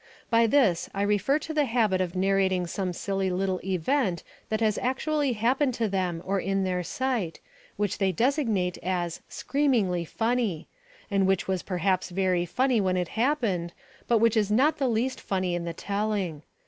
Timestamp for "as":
8.81-9.21